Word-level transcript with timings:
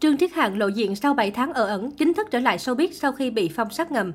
Trương 0.00 0.16
Triết 0.16 0.32
Hạng 0.32 0.58
lộ 0.58 0.68
diện 0.68 0.96
sau 0.96 1.14
7 1.14 1.30
tháng 1.30 1.52
ở 1.52 1.66
ẩn, 1.66 1.90
chính 1.90 2.14
thức 2.14 2.28
trở 2.30 2.38
lại 2.38 2.58
showbiz 2.58 2.88
sau 2.92 3.12
khi 3.12 3.30
bị 3.30 3.50
phong 3.56 3.70
sát 3.70 3.92
ngầm. 3.92 4.12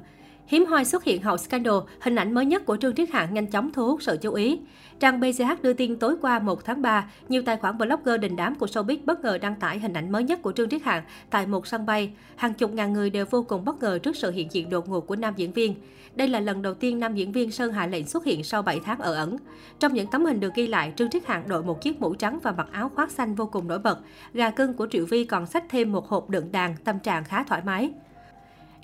Hiếm 0.47 0.65
hoi 0.65 0.85
xuất 0.85 1.03
hiện 1.03 1.21
hậu 1.21 1.37
scandal, 1.37 1.73
hình 1.99 2.15
ảnh 2.15 2.33
mới 2.33 2.45
nhất 2.45 2.65
của 2.65 2.77
Trương 2.77 2.95
Triết 2.95 3.09
Hạng 3.09 3.33
nhanh 3.33 3.47
chóng 3.47 3.71
thu 3.71 3.85
hút 3.85 4.03
sự 4.03 4.17
chú 4.21 4.33
ý. 4.33 4.59
Trang 4.99 5.19
BCH 5.19 5.61
đưa 5.61 5.73
tin 5.73 5.95
tối 5.95 6.15
qua 6.21 6.39
1 6.39 6.65
tháng 6.65 6.81
3, 6.81 7.09
nhiều 7.29 7.41
tài 7.45 7.57
khoản 7.57 7.77
blogger 7.77 8.21
đình 8.21 8.35
đám 8.35 8.55
của 8.55 8.65
showbiz 8.65 8.97
bất 9.05 9.23
ngờ 9.23 9.37
đăng 9.37 9.55
tải 9.55 9.79
hình 9.79 9.93
ảnh 9.93 10.11
mới 10.11 10.23
nhất 10.23 10.41
của 10.41 10.51
Trương 10.51 10.69
Triết 10.69 10.83
Hạng 10.83 11.03
tại 11.29 11.47
một 11.47 11.67
sân 11.67 11.85
bay. 11.85 12.11
Hàng 12.35 12.53
chục 12.53 12.73
ngàn 12.73 12.93
người 12.93 13.09
đều 13.09 13.25
vô 13.29 13.43
cùng 13.43 13.65
bất 13.65 13.81
ngờ 13.81 13.99
trước 13.99 14.15
sự 14.15 14.31
hiện 14.31 14.47
diện 14.51 14.69
đột 14.69 14.89
ngột 14.89 15.01
của 15.01 15.15
nam 15.15 15.33
diễn 15.37 15.51
viên. 15.51 15.75
Đây 16.15 16.27
là 16.27 16.39
lần 16.39 16.61
đầu 16.61 16.73
tiên 16.73 16.99
nam 16.99 17.15
diễn 17.15 17.31
viên 17.31 17.51
Sơn 17.51 17.73
Hạ 17.73 17.87
Lệnh 17.87 18.07
xuất 18.07 18.25
hiện 18.25 18.43
sau 18.43 18.61
7 18.61 18.79
tháng 18.79 18.99
ở 18.99 19.13
ẩn. 19.13 19.37
Trong 19.79 19.93
những 19.93 20.07
tấm 20.07 20.25
hình 20.25 20.39
được 20.39 20.53
ghi 20.55 20.67
lại, 20.67 20.93
Trương 20.95 21.09
Triết 21.09 21.25
Hạng 21.25 21.47
đội 21.47 21.63
một 21.63 21.81
chiếc 21.81 22.01
mũ 22.01 22.13
trắng 22.13 22.39
và 22.43 22.51
mặc 22.51 22.67
áo 22.71 22.89
khoác 22.95 23.11
xanh 23.11 23.35
vô 23.35 23.45
cùng 23.45 23.67
nổi 23.67 23.79
bật. 23.79 23.99
Gà 24.33 24.49
cưng 24.49 24.73
của 24.73 24.87
Triệu 24.91 25.05
Vi 25.05 25.25
còn 25.25 25.45
xách 25.45 25.63
thêm 25.69 25.91
một 25.91 26.07
hộp 26.07 26.29
đựng 26.29 26.51
đàn, 26.51 26.75
tâm 26.83 26.99
trạng 26.99 27.23
khá 27.23 27.43
thoải 27.43 27.61
mái. 27.65 27.91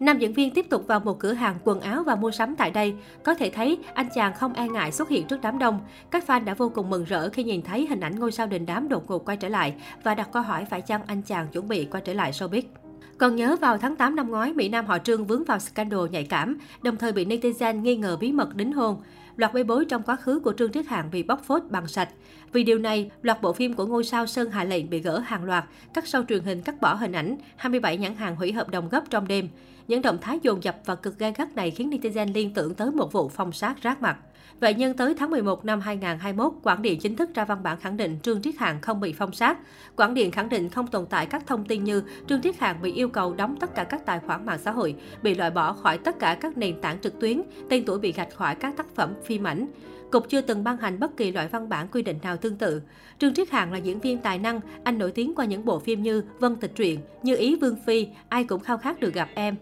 Nam 0.01 0.19
diễn 0.19 0.33
viên 0.33 0.53
tiếp 0.53 0.69
tục 0.69 0.87
vào 0.87 0.99
một 0.99 1.19
cửa 1.19 1.33
hàng 1.33 1.55
quần 1.63 1.81
áo 1.81 2.03
và 2.03 2.15
mua 2.15 2.31
sắm 2.31 2.55
tại 2.55 2.71
đây. 2.71 2.95
Có 3.23 3.33
thể 3.35 3.49
thấy 3.49 3.77
anh 3.93 4.07
chàng 4.15 4.33
không 4.33 4.53
e 4.53 4.67
ngại 4.67 4.91
xuất 4.91 5.09
hiện 5.09 5.27
trước 5.27 5.41
đám 5.41 5.59
đông. 5.59 5.79
Các 6.11 6.23
fan 6.27 6.43
đã 6.43 6.53
vô 6.53 6.69
cùng 6.69 6.89
mừng 6.89 7.03
rỡ 7.03 7.29
khi 7.29 7.43
nhìn 7.43 7.61
thấy 7.61 7.87
hình 7.87 7.99
ảnh 7.99 8.19
ngôi 8.19 8.31
sao 8.31 8.47
đình 8.47 8.65
đám 8.65 8.89
đột 8.89 9.09
ngột 9.09 9.25
quay 9.25 9.37
trở 9.37 9.49
lại 9.49 9.73
và 10.03 10.15
đặt 10.15 10.29
câu 10.33 10.41
hỏi 10.41 10.65
phải 10.65 10.81
chăng 10.81 11.01
anh 11.07 11.21
chàng 11.21 11.47
chuẩn 11.47 11.67
bị 11.67 11.85
quay 11.85 12.01
trở 12.05 12.13
lại 12.13 12.31
showbiz. 12.31 12.61
Còn 13.17 13.35
nhớ 13.35 13.55
vào 13.61 13.77
tháng 13.77 13.95
8 13.95 14.15
năm 14.15 14.29
ngoái, 14.29 14.53
Mỹ 14.53 14.69
Nam 14.69 14.85
họ 14.85 14.97
Trương 14.99 15.25
vướng 15.25 15.43
vào 15.43 15.59
scandal 15.59 16.09
nhạy 16.11 16.23
cảm, 16.23 16.57
đồng 16.81 16.97
thời 16.97 17.11
bị 17.11 17.25
netizen 17.25 17.81
nghi 17.81 17.95
ngờ 17.95 18.17
bí 18.19 18.31
mật 18.31 18.55
đính 18.55 18.73
hôn. 18.73 19.01
Loạt 19.37 19.53
bê 19.53 19.63
bối 19.63 19.85
trong 19.85 20.03
quá 20.03 20.15
khứ 20.15 20.39
của 20.39 20.53
Trương 20.53 20.71
Triết 20.71 20.87
Hạng 20.87 21.11
bị 21.11 21.23
bóc 21.23 21.43
phốt 21.43 21.63
bằng 21.69 21.87
sạch. 21.87 22.09
Vì 22.53 22.63
điều 22.63 22.79
này, 22.79 23.11
loạt 23.21 23.41
bộ 23.41 23.53
phim 23.53 23.73
của 23.73 23.85
ngôi 23.85 24.03
sao 24.03 24.27
Sơn 24.27 24.51
Hà 24.51 24.63
Lệnh 24.63 24.89
bị 24.89 24.99
gỡ 24.99 25.19
hàng 25.19 25.43
loạt, 25.43 25.65
các 25.93 26.07
sau 26.07 26.23
truyền 26.29 26.43
hình 26.43 26.61
cắt 26.61 26.81
bỏ 26.81 26.93
hình 26.93 27.11
ảnh, 27.11 27.37
27 27.55 27.97
nhãn 27.97 28.15
hàng 28.15 28.35
hủy 28.35 28.51
hợp 28.51 28.69
đồng 28.69 28.89
gấp 28.89 29.03
trong 29.09 29.27
đêm. 29.27 29.49
Những 29.87 30.01
động 30.01 30.17
thái 30.21 30.39
dồn 30.41 30.63
dập 30.63 30.75
và 30.85 30.95
cực 30.95 31.19
gay 31.19 31.33
gắt 31.37 31.55
này 31.55 31.71
khiến 31.71 31.89
netizen 31.89 32.33
liên 32.33 32.53
tưởng 32.53 32.73
tới 32.73 32.91
một 32.91 33.11
vụ 33.11 33.29
phong 33.29 33.51
sát 33.51 33.81
rác 33.81 34.01
mặt. 34.01 34.17
Vậy 34.59 34.75
nhưng 34.77 34.93
tới 34.93 35.15
tháng 35.19 35.29
11 35.29 35.65
năm 35.65 35.81
2021, 35.81 36.53
Quảng 36.63 36.81
Điện 36.81 36.99
chính 36.99 37.15
thức 37.15 37.29
ra 37.35 37.45
văn 37.45 37.63
bản 37.63 37.79
khẳng 37.79 37.97
định 37.97 38.19
Trương 38.23 38.41
Triết 38.41 38.57
Hạng 38.57 38.81
không 38.81 38.99
bị 38.99 39.13
phong 39.13 39.33
sát. 39.33 39.57
Quảng 39.95 40.13
Điện 40.13 40.31
khẳng 40.31 40.49
định 40.49 40.69
không 40.69 40.87
tồn 40.87 41.05
tại 41.05 41.25
các 41.25 41.47
thông 41.47 41.65
tin 41.65 41.83
như 41.83 42.03
Trương 42.27 42.41
Triết 42.41 42.59
Hạng 42.59 42.81
bị 42.81 42.93
yêu 42.93 43.09
cầu 43.09 43.33
đóng 43.33 43.55
tất 43.59 43.75
cả 43.75 43.83
các 43.83 44.05
tài 44.05 44.19
khoản 44.19 44.45
mạng 44.45 44.59
xã 44.63 44.71
hội, 44.71 44.95
bị 45.21 45.35
loại 45.35 45.51
bỏ 45.51 45.73
khỏi 45.73 45.97
tất 45.97 46.19
cả 46.19 46.37
các 46.41 46.57
nền 46.57 46.81
tảng 46.81 46.99
trực 46.99 47.19
tuyến, 47.19 47.41
tên 47.69 47.85
tuổi 47.85 47.99
bị 47.99 48.11
gạch 48.11 48.35
khỏi 48.35 48.55
các 48.55 48.77
tác 48.77 48.95
phẩm 48.95 49.13
phim 49.25 49.47
ảnh. 49.47 49.67
Cục 50.11 50.29
chưa 50.29 50.41
từng 50.41 50.63
ban 50.63 50.77
hành 50.77 50.99
bất 50.99 51.17
kỳ 51.17 51.31
loại 51.31 51.47
văn 51.47 51.69
bản 51.69 51.87
quy 51.91 52.01
định 52.01 52.17
nào 52.23 52.37
tương 52.37 52.57
tự. 52.57 52.81
Trương 53.19 53.33
Triết 53.33 53.49
Hạng 53.49 53.71
là 53.71 53.77
diễn 53.77 53.99
viên 53.99 54.17
tài 54.17 54.39
năng, 54.39 54.59
anh 54.83 54.97
nổi 54.97 55.11
tiếng 55.11 55.35
qua 55.35 55.45
những 55.45 55.65
bộ 55.65 55.79
phim 55.79 56.03
như 56.03 56.23
Vân 56.39 56.55
Tịch 56.55 56.75
Truyện, 56.75 56.99
Như 57.23 57.35
Ý 57.35 57.55
Vương 57.55 57.77
Phi, 57.85 58.07
Ai 58.29 58.43
cũng 58.43 58.59
khao 58.59 58.77
khát 58.77 58.99
được 58.99 59.13
gặp 59.13 59.29
em, 59.33 59.55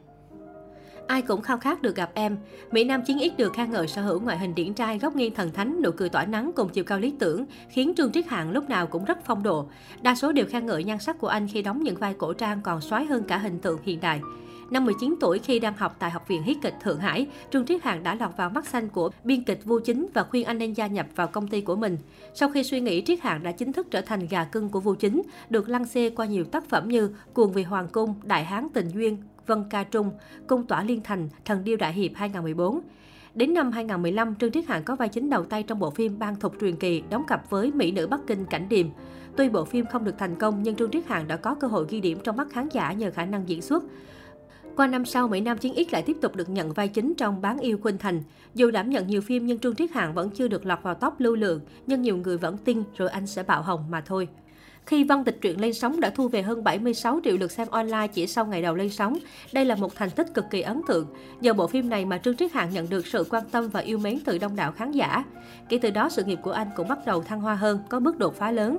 Ai 1.09 1.21
cũng 1.21 1.41
khao 1.41 1.57
khát 1.57 1.81
được 1.81 1.95
gặp 1.95 2.11
em. 2.13 2.38
Mỹ 2.71 2.83
Nam 2.83 3.02
chính 3.05 3.19
ít 3.19 3.38
được 3.38 3.53
khen 3.53 3.71
ngợi 3.71 3.88
sở 3.88 4.02
hữu 4.02 4.19
ngoại 4.19 4.38
hình 4.38 4.55
điển 4.55 4.73
trai, 4.73 4.99
góc 4.99 5.15
nghiêng 5.15 5.35
thần 5.35 5.52
thánh, 5.52 5.81
nụ 5.83 5.91
cười 5.91 6.09
tỏa 6.09 6.25
nắng 6.25 6.52
cùng 6.55 6.69
chiều 6.69 6.83
cao 6.83 6.99
lý 6.99 7.13
tưởng, 7.19 7.45
khiến 7.69 7.93
Trương 7.97 8.11
Triết 8.11 8.27
Hạng 8.27 8.52
lúc 8.52 8.69
nào 8.69 8.88
cũng 8.88 9.05
rất 9.05 9.17
phong 9.25 9.43
độ. 9.43 9.69
Đa 10.02 10.15
số 10.15 10.31
đều 10.31 10.45
khen 10.45 10.65
ngợi 10.65 10.83
nhan 10.83 10.99
sắc 10.99 11.19
của 11.19 11.27
anh 11.27 11.47
khi 11.47 11.61
đóng 11.61 11.83
những 11.83 11.95
vai 11.95 12.13
cổ 12.13 12.33
trang 12.33 12.61
còn 12.61 12.81
xoái 12.81 13.05
hơn 13.05 13.23
cả 13.23 13.37
hình 13.37 13.59
tượng 13.59 13.80
hiện 13.83 13.99
đại. 13.99 14.21
Năm 14.69 14.85
19 14.85 15.15
tuổi 15.19 15.39
khi 15.39 15.59
đang 15.59 15.77
học 15.77 15.95
tại 15.99 16.11
Học 16.11 16.27
viện 16.27 16.43
Hí 16.43 16.55
kịch 16.61 16.75
Thượng 16.81 16.99
Hải, 16.99 17.27
Trương 17.52 17.65
Triết 17.65 17.83
Hạng 17.83 18.03
đã 18.03 18.15
lọt 18.15 18.37
vào 18.37 18.49
mắt 18.49 18.67
xanh 18.67 18.89
của 18.89 19.09
biên 19.23 19.43
kịch 19.43 19.65
Vu 19.65 19.80
Chính 19.80 20.07
và 20.13 20.23
khuyên 20.23 20.45
anh 20.45 20.57
nên 20.57 20.73
gia 20.73 20.87
nhập 20.87 21.05
vào 21.15 21.27
công 21.27 21.47
ty 21.47 21.61
của 21.61 21.75
mình. 21.75 21.97
Sau 22.33 22.49
khi 22.49 22.63
suy 22.63 22.80
nghĩ, 22.80 23.03
Triết 23.05 23.21
Hạng 23.21 23.43
đã 23.43 23.52
chính 23.52 23.73
thức 23.73 23.87
trở 23.91 24.02
thành 24.02 24.27
gà 24.30 24.43
cưng 24.43 24.69
của 24.69 24.80
Vu 24.80 24.95
Chính, 24.95 25.21
được 25.49 25.69
lăng 25.69 25.85
xê 25.85 26.09
qua 26.09 26.25
nhiều 26.25 26.43
tác 26.43 26.69
phẩm 26.69 26.89
như 26.89 27.09
Cuồng 27.33 27.53
vì 27.53 27.63
Hoàng 27.63 27.87
cung, 27.87 28.15
Đại 28.23 28.43
Hán 28.43 28.67
tình 28.73 28.89
duyên, 28.89 29.17
Vân 29.50 29.64
Ca 29.69 29.83
Trung, 29.83 30.11
Cung 30.47 30.67
tỏa 30.67 30.83
Liên 30.83 31.02
Thành, 31.03 31.30
Thần 31.45 31.64
điêu 31.64 31.78
đại 31.78 31.94
hiệp 31.94 32.11
2014. 32.16 32.81
Đến 33.36 33.53
năm 33.53 33.72
2015, 33.72 34.36
Trương 34.36 34.52
Triết 34.52 34.66
Hạng 34.66 34.83
có 34.83 34.95
vai 34.95 35.10
chính 35.10 35.30
đầu 35.30 35.45
tay 35.45 35.64
trong 35.64 35.80
bộ 35.80 35.89
phim 35.89 36.20
Ban 36.20 36.36
Thục 36.36 36.55
truyền 36.61 36.76
kỳ 36.76 37.04
đóng 37.10 37.23
cặp 37.27 37.49
với 37.49 37.71
mỹ 37.71 37.92
nữ 37.92 38.08
Bắc 38.08 38.20
Kinh 38.27 38.45
Cảnh 38.45 38.70
Điềm. 38.70 38.88
Tuy 39.38 39.49
bộ 39.49 39.65
phim 39.65 39.86
không 39.86 40.04
được 40.04 40.15
thành 40.17 40.36
công 40.36 40.64
nhưng 40.64 40.76
Trương 40.76 40.92
Triết 40.92 41.08
Hạng 41.08 41.27
đã 41.27 41.36
có 41.36 41.55
cơ 41.55 41.67
hội 41.67 41.86
ghi 41.89 42.02
điểm 42.02 42.20
trong 42.23 42.38
mắt 42.38 42.48
khán 42.52 42.70
giả 42.71 42.93
nhờ 42.93 43.11
khả 43.11 43.26
năng 43.26 43.49
diễn 43.49 43.61
xuất. 43.61 43.83
Qua 44.76 44.88
năm 44.88 45.05
sau, 45.05 45.27
Mỹ 45.27 45.42
Nam 45.42 45.58
Chiến 45.58 45.73
X 45.76 45.93
lại 45.93 46.02
tiếp 46.02 46.17
tục 46.21 46.36
được 46.36 46.49
nhận 46.49 46.73
vai 46.73 46.88
chính 46.88 47.14
trong 47.17 47.42
Bán 47.42 47.59
yêu 47.59 47.77
Khuynh 47.82 47.98
Thành. 47.98 48.23
Dù 48.55 48.71
đảm 48.71 48.89
nhận 48.89 49.08
nhiều 49.08 49.21
phim 49.21 49.45
nhưng 49.45 49.59
Trương 49.59 49.76
Triết 49.76 49.92
Hạng 49.92 50.14
vẫn 50.14 50.30
chưa 50.30 50.48
được 50.48 50.65
lọt 50.65 50.83
vào 50.83 50.93
top 50.93 51.14
lưu 51.17 51.36
lượng, 51.36 51.61
nhưng 51.88 52.02
nhiều 52.02 52.17
người 52.17 52.38
vẫn 52.38 52.58
tin 52.58 52.83
rồi 52.98 53.09
anh 53.09 53.27
sẽ 53.27 53.43
bạo 53.43 53.61
hồng 53.61 53.86
mà 53.89 54.02
thôi. 54.02 54.27
Khi 54.85 55.03
Văn 55.03 55.23
Tịch 55.23 55.37
truyện 55.41 55.61
lên 55.61 55.73
sóng 55.73 55.99
đã 55.99 56.09
thu 56.09 56.27
về 56.27 56.41
hơn 56.41 56.63
76 56.63 57.19
triệu 57.23 57.37
lượt 57.37 57.51
xem 57.51 57.67
online 57.71 58.07
chỉ 58.07 58.27
sau 58.27 58.45
ngày 58.45 58.61
đầu 58.61 58.75
lên 58.75 58.89
sóng. 58.89 59.17
Đây 59.53 59.65
là 59.65 59.75
một 59.75 59.95
thành 59.95 60.09
tích 60.09 60.33
cực 60.33 60.45
kỳ 60.51 60.61
ấn 60.61 60.81
tượng. 60.87 61.07
Nhờ 61.41 61.53
bộ 61.53 61.67
phim 61.67 61.89
này 61.89 62.05
mà 62.05 62.17
Trương 62.17 62.35
Triết 62.35 62.51
Hạng 62.51 62.69
nhận 62.69 62.89
được 62.89 63.07
sự 63.07 63.25
quan 63.29 63.43
tâm 63.51 63.69
và 63.69 63.79
yêu 63.79 63.97
mến 63.97 64.19
từ 64.25 64.37
đông 64.37 64.55
đảo 64.55 64.71
khán 64.71 64.91
giả. 64.91 65.23
Kể 65.69 65.79
từ 65.81 65.91
đó, 65.91 66.09
sự 66.09 66.23
nghiệp 66.23 66.39
của 66.43 66.51
anh 66.51 66.67
cũng 66.75 66.87
bắt 66.87 67.05
đầu 67.05 67.23
thăng 67.23 67.41
hoa 67.41 67.55
hơn, 67.55 67.79
có 67.89 67.99
bước 67.99 68.17
đột 68.17 68.35
phá 68.35 68.51
lớn. 68.51 68.77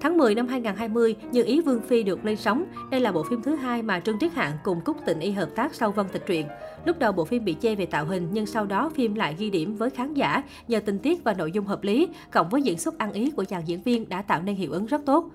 Tháng 0.00 0.18
10 0.18 0.34
năm 0.34 0.48
2020, 0.48 1.16
Như 1.32 1.42
Ý 1.44 1.60
Vương 1.60 1.82
Phi 1.82 2.02
được 2.02 2.24
lên 2.24 2.36
sóng. 2.36 2.64
Đây 2.90 3.00
là 3.00 3.12
bộ 3.12 3.22
phim 3.22 3.42
thứ 3.42 3.54
hai 3.54 3.82
mà 3.82 4.00
Trương 4.00 4.18
Triết 4.18 4.32
Hạng 4.32 4.52
cùng 4.64 4.80
Cúc 4.80 4.96
Tịnh 5.06 5.20
Y 5.20 5.30
hợp 5.30 5.48
tác 5.56 5.74
sau 5.74 5.92
Vân 5.92 6.06
Tịch 6.08 6.26
truyện. 6.26 6.46
Lúc 6.84 6.98
đầu 6.98 7.12
bộ 7.12 7.24
phim 7.24 7.44
bị 7.44 7.56
chê 7.62 7.74
về 7.74 7.86
tạo 7.86 8.04
hình, 8.04 8.28
nhưng 8.32 8.46
sau 8.46 8.66
đó 8.66 8.90
phim 8.94 9.14
lại 9.14 9.34
ghi 9.38 9.50
điểm 9.50 9.76
với 9.76 9.90
khán 9.90 10.14
giả 10.14 10.42
nhờ 10.68 10.80
tình 10.80 10.98
tiết 10.98 11.24
và 11.24 11.34
nội 11.34 11.52
dung 11.52 11.66
hợp 11.66 11.84
lý, 11.84 12.08
cộng 12.30 12.48
với 12.48 12.62
diễn 12.62 12.78
xuất 12.78 12.98
ăn 12.98 13.12
ý 13.12 13.30
của 13.30 13.44
chàng 13.44 13.62
diễn 13.66 13.82
viên 13.82 14.08
đã 14.08 14.22
tạo 14.22 14.42
nên 14.42 14.56
hiệu 14.56 14.72
ứng 14.72 14.86
rất 14.86 15.00
tốt. 15.06 15.30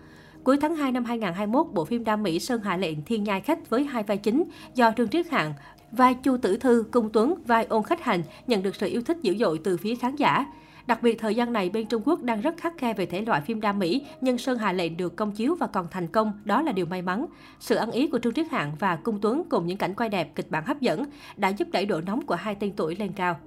Cuối 0.45 0.57
tháng 0.57 0.75
2 0.75 0.91
năm 0.91 1.05
2021, 1.05 1.67
bộ 1.73 1.85
phim 1.85 2.03
đam 2.03 2.23
mỹ 2.23 2.39
Sơn 2.39 2.61
Hạ 2.61 2.77
Lệnh 2.77 3.03
Thiên 3.03 3.23
Nhai 3.23 3.41
Khách 3.41 3.69
với 3.69 3.83
hai 3.83 4.03
vai 4.03 4.17
chính 4.17 4.43
do 4.75 4.91
Trương 4.97 5.09
Triết 5.09 5.27
Hạng, 5.27 5.53
vai 5.91 6.13
Chu 6.13 6.37
Tử 6.37 6.57
Thư, 6.57 6.83
Cung 6.91 7.09
Tuấn, 7.13 7.35
vai 7.45 7.65
Ôn 7.65 7.83
Khách 7.83 8.03
Hành 8.03 8.23
nhận 8.47 8.63
được 8.63 8.75
sự 8.75 8.87
yêu 8.87 9.01
thích 9.01 9.17
dữ 9.21 9.35
dội 9.37 9.59
từ 9.63 9.77
phía 9.77 9.95
khán 9.95 10.15
giả. 10.15 10.45
Đặc 10.87 11.03
biệt 11.03 11.19
thời 11.19 11.35
gian 11.35 11.53
này 11.53 11.69
bên 11.69 11.87
Trung 11.87 12.01
Quốc 12.05 12.23
đang 12.23 12.41
rất 12.41 12.57
khắc 12.57 12.77
khe 12.77 12.93
về 12.93 13.05
thể 13.05 13.21
loại 13.21 13.41
phim 13.41 13.61
đam 13.61 13.79
mỹ, 13.79 14.05
nhưng 14.21 14.37
Sơn 14.37 14.57
Hà 14.57 14.73
Lệnh 14.73 14.97
được 14.97 15.15
công 15.15 15.31
chiếu 15.31 15.55
và 15.55 15.67
còn 15.67 15.87
thành 15.91 16.07
công, 16.07 16.31
đó 16.43 16.61
là 16.61 16.71
điều 16.71 16.85
may 16.85 17.01
mắn. 17.01 17.25
Sự 17.59 17.75
ăn 17.75 17.91
ý 17.91 18.07
của 18.07 18.19
Trương 18.19 18.33
Triết 18.33 18.51
Hạng 18.51 18.71
và 18.79 18.95
Cung 18.95 19.19
Tuấn 19.21 19.43
cùng 19.49 19.67
những 19.67 19.77
cảnh 19.77 19.93
quay 19.93 20.09
đẹp, 20.09 20.35
kịch 20.35 20.51
bản 20.51 20.65
hấp 20.65 20.81
dẫn 20.81 21.05
đã 21.37 21.49
giúp 21.49 21.67
đẩy 21.71 21.85
độ 21.85 22.01
nóng 22.01 22.25
của 22.25 22.35
hai 22.35 22.55
tên 22.55 22.73
tuổi 22.75 22.95
lên 22.95 23.11
cao. 23.15 23.39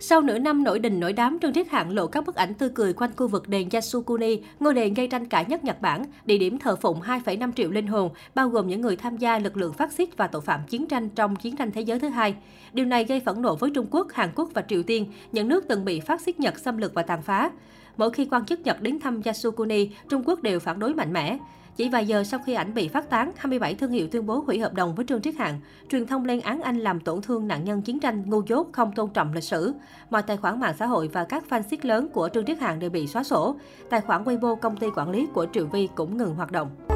Sau 0.00 0.20
nửa 0.20 0.38
năm 0.38 0.64
nổi 0.64 0.78
đình 0.78 1.00
nổi 1.00 1.12
đám, 1.12 1.38
Trương 1.42 1.52
Thiết 1.52 1.70
Hạng 1.70 1.94
lộ 1.94 2.06
các 2.06 2.26
bức 2.26 2.34
ảnh 2.34 2.54
tươi 2.54 2.68
cười 2.74 2.92
quanh 2.92 3.10
khu 3.16 3.28
vực 3.28 3.48
đền 3.48 3.68
Yasukuni, 3.72 4.40
ngôi 4.60 4.74
đền 4.74 4.94
gây 4.94 5.08
tranh 5.08 5.26
cãi 5.26 5.44
nhất 5.48 5.64
Nhật 5.64 5.80
Bản, 5.80 6.04
địa 6.24 6.38
điểm 6.38 6.58
thờ 6.58 6.76
phụng 6.76 7.00
2,5 7.00 7.52
triệu 7.56 7.70
linh 7.70 7.86
hồn, 7.86 8.10
bao 8.34 8.48
gồm 8.48 8.68
những 8.68 8.80
người 8.80 8.96
tham 8.96 9.16
gia 9.16 9.38
lực 9.38 9.56
lượng 9.56 9.72
phát 9.72 9.92
xít 9.92 10.16
và 10.16 10.26
tội 10.26 10.42
phạm 10.42 10.60
chiến 10.68 10.86
tranh 10.86 11.08
trong 11.08 11.36
chiến 11.36 11.56
tranh 11.56 11.70
thế 11.70 11.80
giới 11.80 12.00
thứ 12.00 12.08
hai. 12.08 12.34
Điều 12.72 12.86
này 12.86 13.04
gây 13.04 13.20
phẫn 13.20 13.42
nộ 13.42 13.56
với 13.56 13.70
Trung 13.74 13.86
Quốc, 13.90 14.12
Hàn 14.12 14.30
Quốc 14.34 14.48
và 14.54 14.62
Triều 14.68 14.82
Tiên, 14.82 15.06
những 15.32 15.48
nước 15.48 15.64
từng 15.68 15.84
bị 15.84 16.00
phát 16.00 16.20
xít 16.20 16.40
Nhật 16.40 16.58
xâm 16.58 16.78
lược 16.78 16.94
và 16.94 17.02
tàn 17.02 17.22
phá. 17.22 17.50
Mỗi 17.96 18.10
khi 18.10 18.28
quan 18.30 18.44
chức 18.44 18.60
Nhật 18.60 18.82
đến 18.82 19.00
thăm 19.00 19.20
Yasukuni, 19.24 19.90
Trung 20.08 20.22
Quốc 20.26 20.42
đều 20.42 20.60
phản 20.60 20.78
đối 20.78 20.94
mạnh 20.94 21.12
mẽ. 21.12 21.38
Chỉ 21.76 21.88
vài 21.88 22.06
giờ 22.06 22.24
sau 22.24 22.40
khi 22.46 22.54
ảnh 22.54 22.74
bị 22.74 22.88
phát 22.88 23.10
tán, 23.10 23.32
27 23.36 23.74
thương 23.74 23.90
hiệu 23.90 24.08
tuyên 24.08 24.26
bố 24.26 24.44
hủy 24.46 24.58
hợp 24.58 24.74
đồng 24.74 24.94
với 24.94 25.06
Trương 25.06 25.22
Triết 25.22 25.34
Hạng. 25.34 25.60
Truyền 25.90 26.06
thông 26.06 26.24
lên 26.24 26.40
án 26.40 26.62
anh 26.62 26.78
làm 26.78 27.00
tổn 27.00 27.22
thương 27.22 27.48
nạn 27.48 27.64
nhân 27.64 27.82
chiến 27.82 28.00
tranh 28.00 28.30
ngu 28.30 28.42
dốt, 28.46 28.68
không 28.72 28.92
tôn 28.92 29.10
trọng 29.10 29.32
lịch 29.34 29.44
sử. 29.44 29.72
Mọi 30.10 30.22
tài 30.22 30.36
khoản 30.36 30.60
mạng 30.60 30.74
xã 30.78 30.86
hội 30.86 31.08
và 31.08 31.24
các 31.24 31.44
fan 31.50 31.62
xích 31.62 31.84
lớn 31.84 32.08
của 32.12 32.28
Trương 32.34 32.44
Triết 32.44 32.60
Hạng 32.60 32.78
đều 32.78 32.90
bị 32.90 33.06
xóa 33.06 33.24
sổ. 33.24 33.56
Tài 33.90 34.00
khoản 34.00 34.24
Weibo 34.24 34.56
công 34.56 34.76
ty 34.76 34.86
quản 34.96 35.10
lý 35.10 35.26
của 35.34 35.46
Triệu 35.52 35.66
Vi 35.66 35.88
cũng 35.94 36.16
ngừng 36.16 36.34
hoạt 36.34 36.52
động. 36.52 36.93